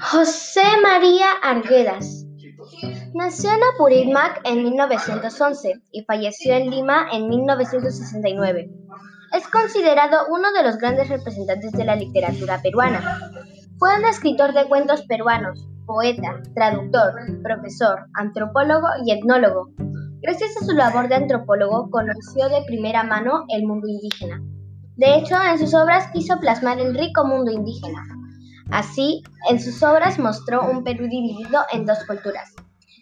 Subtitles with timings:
[0.00, 2.24] José María Arguedas
[3.14, 8.70] nació en Apurímac en 1911 y falleció en Lima en 1969.
[9.32, 13.18] Es considerado uno de los grandes representantes de la literatura peruana.
[13.78, 19.70] Fue un escritor de cuentos peruanos, poeta, traductor, profesor, antropólogo y etnólogo.
[20.22, 24.40] Gracias a su labor de antropólogo conoció de primera mano el mundo indígena.
[24.96, 28.17] De hecho, en sus obras quiso plasmar el rico mundo indígena,
[28.70, 32.54] Así, en sus obras mostró un Perú dividido en dos culturas,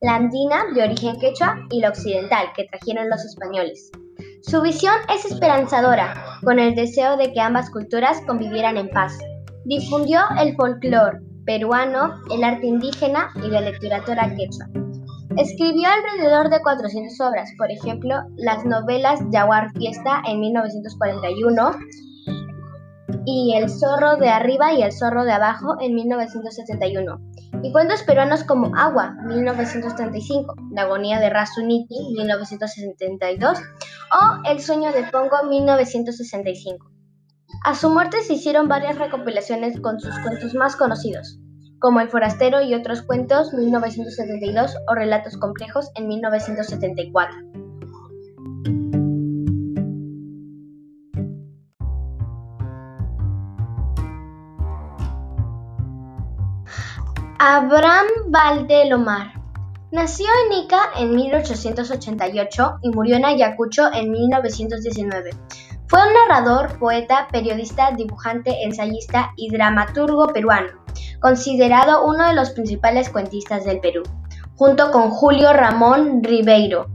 [0.00, 3.90] la andina, de origen quechua, y la occidental, que trajeron los españoles.
[4.42, 9.18] Su visión es esperanzadora, con el deseo de que ambas culturas convivieran en paz.
[9.66, 14.66] Difundió el folclore peruano, el arte indígena y la literatura quechua.
[15.36, 21.72] Escribió alrededor de 400 obras, por ejemplo, las novelas Jaguar Fiesta en 1941,
[23.26, 27.20] y El zorro de arriba y El zorro de abajo en 1971,
[27.62, 35.04] y cuentos peruanos como Agua, 1935, La agonía de Rasuniti, 1972, o El sueño de
[35.04, 36.90] Pongo, 1965.
[37.64, 41.38] A su muerte se hicieron varias recopilaciones con sus cuentos más conocidos,
[41.78, 47.59] como El forastero y otros cuentos, 1972, o Relatos complejos, en 1974.
[57.42, 59.32] Abraham Valdelomar
[59.92, 65.30] nació en Ica en 1888 y murió en Ayacucho en 1919.
[65.86, 70.84] Fue un narrador, poeta, periodista, dibujante, ensayista y dramaturgo peruano,
[71.22, 74.02] considerado uno de los principales cuentistas del Perú,
[74.56, 76.88] junto con Julio Ramón Ribeiro.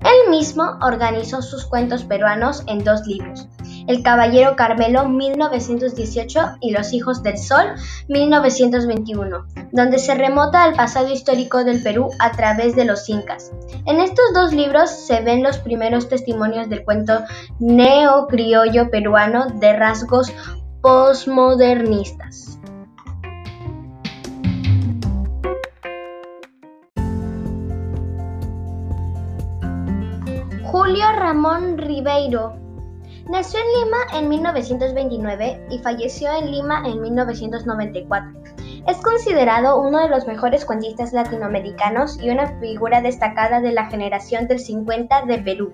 [0.00, 3.46] Él mismo organizó sus cuentos peruanos en dos libros,
[3.88, 7.72] el Caballero Carmelo 1918 y Los Hijos del Sol
[8.08, 13.50] 1921, donde se remota al pasado histórico del Perú a través de los incas.
[13.86, 17.24] En estos dos libros se ven los primeros testimonios del cuento
[17.58, 20.32] neocriollo peruano de rasgos
[20.82, 22.60] postmodernistas.
[30.70, 32.67] Julio Ramón Ribeiro
[33.28, 38.40] Nació en Lima en 1929 y falleció en Lima en 1994.
[38.86, 44.48] Es considerado uno de los mejores cuentistas latinoamericanos y una figura destacada de la generación
[44.48, 45.70] del 50 de Perú.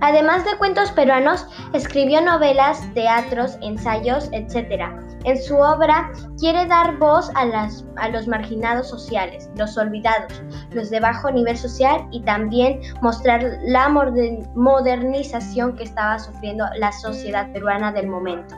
[0.00, 4.84] Además de cuentos peruanos, escribió novelas, teatros, ensayos, etc.
[5.24, 10.42] En su obra quiere dar voz a, a, los marginados sociales, los olvidados,
[10.72, 17.50] los de bajo nivel social y también mostrar la modernización que estaba sufriendo la sociedad
[17.52, 18.54] peruana del momento.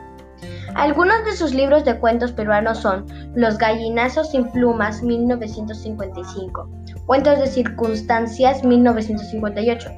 [0.75, 6.69] Algunos de sus libros de cuentos peruanos son Los gallinazos sin plumas 1955,
[7.05, 9.89] Cuentos de circunstancias 1958,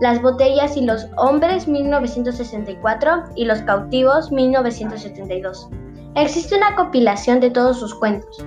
[0.00, 5.68] Las botellas y los hombres 1964 y Los cautivos 1972.
[6.16, 8.44] Existe una compilación de todos sus cuentos,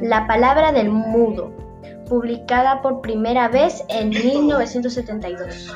[0.00, 1.50] La palabra del mudo,
[2.08, 5.74] publicada por primera vez en 1972.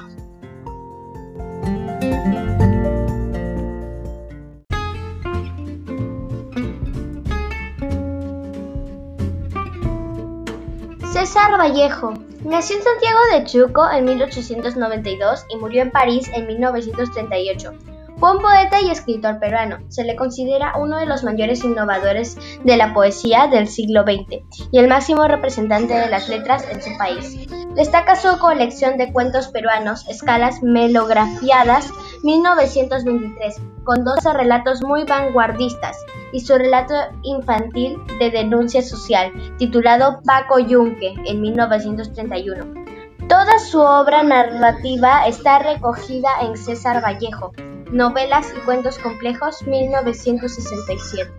[11.13, 12.15] César Vallejo
[12.45, 17.73] nació en Santiago de Chuco en 1892 y murió en París en 1938.
[18.21, 19.79] Fue un poeta y escritor peruano.
[19.89, 24.79] Se le considera uno de los mayores innovadores de la poesía del siglo XX y
[24.79, 27.47] el máximo representante de las letras en su país.
[27.75, 31.89] Destaca su colección de cuentos peruanos, escalas melografiadas
[32.23, 35.97] 1923, con 12 relatos muy vanguardistas,
[36.33, 42.81] y su relato infantil de denuncia social, titulado Paco Yunque, en 1931.
[43.29, 47.53] Toda su obra narrativa está recogida en César Vallejo,
[47.91, 51.31] Novelas y Cuentos Complejos, 1967.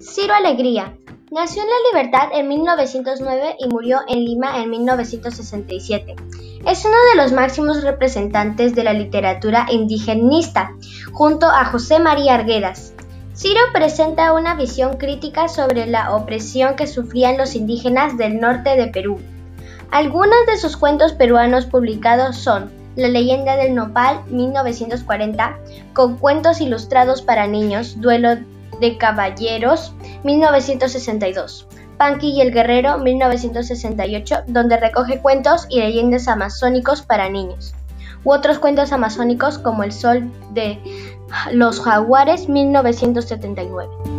[0.00, 0.96] Ciro Alegría
[1.32, 6.14] Nació en La Libertad en 1909 y murió en Lima en 1967.
[6.66, 10.72] Es uno de los máximos representantes de la literatura indigenista,
[11.10, 12.92] junto a José María Arguedas.
[13.34, 18.88] Ciro presenta una visión crítica sobre la opresión que sufrían los indígenas del norte de
[18.88, 19.18] Perú.
[19.90, 25.56] Algunos de sus cuentos peruanos publicados son La leyenda del nopal 1940,
[25.94, 28.36] con cuentos ilustrados para niños, Duelo
[28.80, 29.94] de caballeros
[30.24, 31.66] 1962.
[31.98, 37.74] Panky y el Guerrero 1968, donde recoge cuentos y leyendas amazónicos para niños.
[38.24, 40.78] u otros cuentos amazónicos como El Sol de
[41.52, 44.11] los Jaguares 1979.